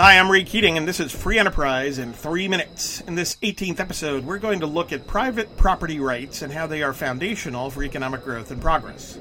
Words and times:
Hi, 0.00 0.16
I'm 0.16 0.30
Ray 0.30 0.44
Keating, 0.44 0.78
and 0.78 0.86
this 0.86 1.00
is 1.00 1.10
Free 1.10 1.40
Enterprise 1.40 1.98
in 1.98 2.12
three 2.12 2.46
minutes. 2.46 3.00
In 3.00 3.16
this 3.16 3.34
18th 3.42 3.80
episode, 3.80 4.24
we're 4.24 4.38
going 4.38 4.60
to 4.60 4.66
look 4.66 4.92
at 4.92 5.08
private 5.08 5.56
property 5.56 5.98
rights 5.98 6.40
and 6.40 6.52
how 6.52 6.68
they 6.68 6.84
are 6.84 6.92
foundational 6.92 7.68
for 7.68 7.82
economic 7.82 8.22
growth 8.22 8.52
and 8.52 8.62
progress. 8.62 9.18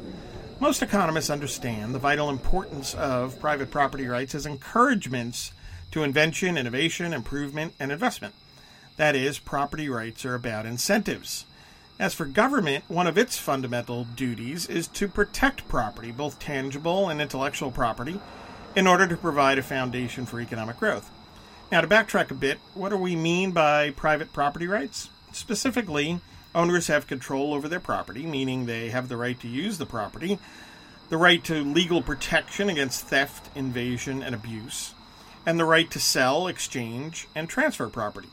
Most 0.59 0.83
economists 0.83 1.31
understand 1.31 1.95
the 1.95 1.99
vital 1.99 2.29
importance 2.29 2.93
of 2.93 3.39
private 3.39 3.71
property 3.71 4.05
rights 4.05 4.35
as 4.35 4.45
encouragements 4.45 5.51
to 5.89 6.03
invention, 6.03 6.59
innovation, 6.59 7.11
improvement, 7.11 7.73
and 7.79 7.91
investment. 7.91 8.35
That 8.97 9.15
is, 9.15 9.39
property 9.39 9.89
rights 9.89 10.25
are 10.25 10.35
about 10.35 10.67
incentives. 10.67 11.45
As 11.99 12.13
for 12.13 12.25
government, 12.25 12.83
one 12.87 13.07
of 13.07 13.17
its 13.17 13.39
fundamental 13.39 14.03
duties 14.03 14.67
is 14.67 14.87
to 14.89 15.07
protect 15.07 15.67
property, 15.67 16.11
both 16.11 16.37
tangible 16.37 17.09
and 17.09 17.19
intellectual 17.19 17.71
property 17.71 18.19
in 18.77 18.85
order 18.85 19.07
to 19.07 19.17
provide 19.17 19.57
a 19.57 19.63
foundation 19.63 20.23
for 20.23 20.39
economic 20.39 20.77
growth. 20.77 21.09
Now, 21.71 21.81
to 21.81 21.87
backtrack 21.87 22.29
a 22.29 22.35
bit, 22.35 22.59
what 22.75 22.89
do 22.89 22.97
we 22.97 23.15
mean 23.15 23.49
by 23.49 23.89
private 23.89 24.31
property 24.31 24.67
rights? 24.67 25.09
Specifically, 25.31 26.19
owners 26.53 26.85
have 26.85 27.07
control 27.07 27.55
over 27.55 27.67
their 27.67 27.79
property, 27.79 28.27
meaning 28.27 28.67
they 28.67 28.89
have 28.89 29.09
the 29.09 29.17
right 29.17 29.39
to 29.39 29.47
use 29.47 29.79
the 29.79 29.87
property, 29.87 30.37
the 31.09 31.17
right 31.17 31.43
to 31.45 31.63
legal 31.63 32.03
protection 32.03 32.69
against 32.69 33.07
theft, 33.07 33.49
invasion, 33.55 34.21
and 34.21 34.35
abuse, 34.35 34.93
and 35.43 35.59
the 35.59 35.65
right 35.65 35.89
to 35.89 35.99
sell, 35.99 36.45
exchange, 36.45 37.27
and 37.33 37.49
transfer 37.49 37.89
property. 37.89 38.29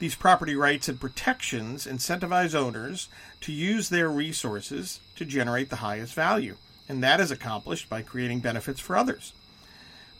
These 0.00 0.16
property 0.16 0.56
rights 0.56 0.88
and 0.88 0.98
protections 0.98 1.86
incentivize 1.86 2.56
owners 2.56 3.08
to 3.42 3.52
use 3.52 3.88
their 3.88 4.08
resources 4.08 4.98
to 5.14 5.24
generate 5.24 5.70
the 5.70 5.76
highest 5.76 6.12
value, 6.12 6.56
and 6.88 7.04
that 7.04 7.20
is 7.20 7.30
accomplished 7.30 7.88
by 7.88 8.02
creating 8.02 8.40
benefits 8.40 8.80
for 8.80 8.96
others 8.96 9.32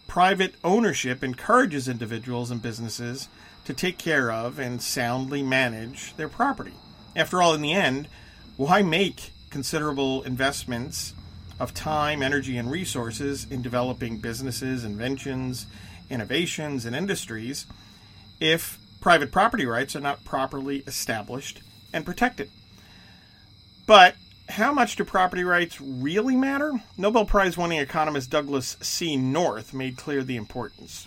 private 0.06 0.54
ownership 0.64 1.22
encourages 1.22 1.88
individuals 1.88 2.50
and 2.50 2.62
businesses 2.62 3.28
to 3.64 3.74
take 3.74 3.98
care 3.98 4.30
of 4.30 4.58
and 4.58 4.80
soundly 4.80 5.42
manage 5.42 6.14
their 6.16 6.28
property. 6.28 6.74
After 7.14 7.42
all, 7.42 7.54
in 7.54 7.62
the 7.62 7.72
end, 7.72 8.08
why 8.56 8.82
make 8.82 9.32
considerable 9.50 10.22
investments 10.22 11.14
of 11.58 11.74
time, 11.74 12.22
energy, 12.22 12.56
and 12.56 12.70
resources 12.70 13.46
in 13.50 13.62
developing 13.62 14.18
businesses, 14.18 14.84
inventions, 14.84 15.66
innovations, 16.10 16.84
and 16.84 16.94
industries 16.94 17.66
if 18.38 18.78
private 19.00 19.32
property 19.32 19.66
rights 19.66 19.96
are 19.96 20.00
not 20.00 20.24
properly 20.24 20.84
established 20.86 21.60
and 21.92 22.04
protected? 22.04 22.50
But 23.86 24.16
how 24.56 24.72
much 24.72 24.96
do 24.96 25.04
property 25.04 25.44
rights 25.44 25.80
really 25.82 26.34
matter? 26.34 26.72
Nobel 26.96 27.26
Prize 27.26 27.58
winning 27.58 27.78
economist 27.78 28.30
Douglass 28.30 28.78
C. 28.80 29.14
North 29.14 29.74
made 29.74 29.98
clear 29.98 30.24
the 30.24 30.36
importance. 30.36 31.06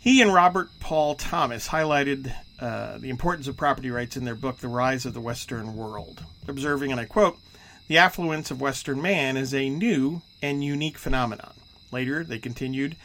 He 0.00 0.22
and 0.22 0.32
Robert 0.32 0.70
Paul 0.80 1.14
Thomas 1.14 1.68
highlighted 1.68 2.34
uh, 2.58 2.96
the 2.96 3.10
importance 3.10 3.48
of 3.48 3.58
property 3.58 3.90
rights 3.90 4.16
in 4.16 4.24
their 4.24 4.34
book, 4.34 4.58
The 4.58 4.68
Rise 4.68 5.04
of 5.04 5.12
the 5.12 5.20
Western 5.20 5.76
World, 5.76 6.24
observing, 6.48 6.90
and 6.90 6.98
I 6.98 7.04
quote, 7.04 7.38
the 7.86 7.98
affluence 7.98 8.50
of 8.50 8.62
Western 8.62 9.02
man 9.02 9.36
is 9.36 9.52
a 9.52 9.68
new 9.68 10.22
and 10.40 10.64
unique 10.64 10.96
phenomenon. 10.96 11.52
Later, 11.90 12.24
they 12.24 12.38
continued, 12.38 12.96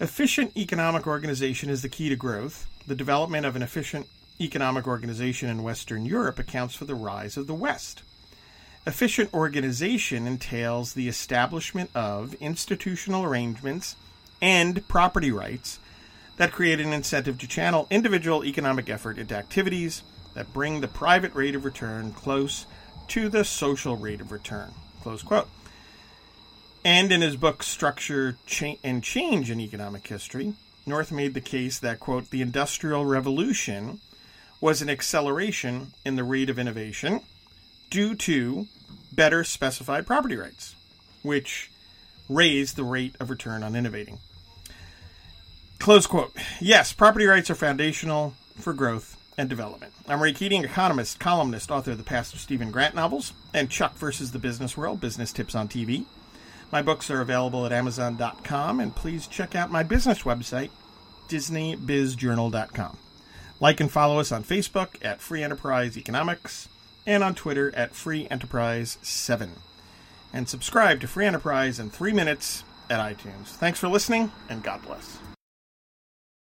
efficient 0.00 0.56
economic 0.56 1.06
organization 1.06 1.68
is 1.68 1.82
the 1.82 1.90
key 1.90 2.08
to 2.08 2.16
growth. 2.16 2.66
The 2.86 2.94
development 2.94 3.44
of 3.44 3.54
an 3.54 3.62
efficient 3.62 4.06
economic 4.40 4.88
organization 4.88 5.50
in 5.50 5.62
Western 5.62 6.06
Europe 6.06 6.38
accounts 6.38 6.74
for 6.74 6.86
the 6.86 6.94
rise 6.94 7.36
of 7.36 7.46
the 7.46 7.54
West. 7.54 8.02
Efficient 8.84 9.32
organization 9.32 10.26
entails 10.26 10.94
the 10.94 11.08
establishment 11.08 11.88
of 11.94 12.34
institutional 12.40 13.22
arrangements 13.22 13.94
and 14.40 14.86
property 14.88 15.30
rights 15.30 15.78
that 16.36 16.50
create 16.50 16.80
an 16.80 16.92
incentive 16.92 17.38
to 17.38 17.46
channel 17.46 17.86
individual 17.90 18.44
economic 18.44 18.90
effort 18.90 19.18
into 19.18 19.36
activities 19.36 20.02
that 20.34 20.52
bring 20.52 20.80
the 20.80 20.88
private 20.88 21.32
rate 21.32 21.54
of 21.54 21.64
return 21.64 22.12
close 22.12 22.66
to 23.06 23.28
the 23.28 23.44
social 23.44 23.96
rate 23.96 24.20
of 24.20 24.32
return. 24.32 24.72
Close 25.00 25.22
quote. 25.22 25.48
And 26.84 27.12
in 27.12 27.20
his 27.20 27.36
book 27.36 27.62
Structure 27.62 28.36
and 28.82 29.04
Change 29.04 29.48
in 29.48 29.60
Economic 29.60 30.04
History, 30.08 30.54
North 30.84 31.12
made 31.12 31.34
the 31.34 31.40
case 31.40 31.78
that, 31.78 32.00
quote, 32.00 32.30
the 32.30 32.42
Industrial 32.42 33.04
Revolution 33.06 34.00
was 34.60 34.82
an 34.82 34.90
acceleration 34.90 35.92
in 36.04 36.16
the 36.16 36.24
rate 36.24 36.50
of 36.50 36.58
innovation 36.58 37.20
due 37.92 38.14
to 38.14 38.66
better 39.12 39.44
specified 39.44 40.06
property 40.06 40.34
rights, 40.34 40.74
which 41.20 41.70
raise 42.26 42.72
the 42.72 42.82
rate 42.82 43.14
of 43.20 43.28
return 43.28 43.62
on 43.62 43.76
innovating. 43.76 44.18
Close 45.78 46.06
quote. 46.06 46.34
Yes, 46.58 46.94
property 46.94 47.26
rights 47.26 47.50
are 47.50 47.54
foundational 47.54 48.32
for 48.56 48.72
growth 48.72 49.18
and 49.36 49.46
development. 49.50 49.92
I'm 50.08 50.22
Ray 50.22 50.32
Keating, 50.32 50.64
economist, 50.64 51.20
columnist, 51.20 51.70
author 51.70 51.90
of 51.90 51.98
the 51.98 52.02
Pastor 52.02 52.38
Stephen 52.38 52.70
Grant 52.70 52.94
novels 52.94 53.34
and 53.52 53.68
Chuck 53.68 53.94
versus 53.98 54.32
the 54.32 54.38
Business 54.38 54.74
World, 54.74 54.98
Business 54.98 55.30
Tips 55.30 55.54
on 55.54 55.68
TV. 55.68 56.06
My 56.70 56.80
books 56.80 57.10
are 57.10 57.20
available 57.20 57.66
at 57.66 57.72
Amazon.com, 57.72 58.80
and 58.80 58.96
please 58.96 59.26
check 59.26 59.54
out 59.54 59.70
my 59.70 59.82
business 59.82 60.22
website, 60.22 60.70
DisneyBizJournal.com. 61.28 62.96
Like 63.60 63.80
and 63.80 63.92
follow 63.92 64.18
us 64.18 64.32
on 64.32 64.44
Facebook 64.44 64.94
at 65.04 65.20
Free 65.20 65.42
Enterprise 65.42 65.98
Economics 65.98 66.68
and 67.06 67.22
on 67.24 67.34
Twitter 67.34 67.74
at 67.74 67.94
Free 67.94 68.26
Enterprise 68.30 68.98
7. 69.02 69.52
And 70.32 70.48
subscribe 70.48 71.00
to 71.00 71.08
Free 71.08 71.26
Enterprise 71.26 71.78
in 71.78 71.90
three 71.90 72.12
minutes 72.12 72.64
at 72.88 73.00
iTunes. 73.00 73.46
Thanks 73.48 73.78
for 73.78 73.88
listening, 73.88 74.32
and 74.48 74.62
God 74.62 74.82
bless. 74.82 75.18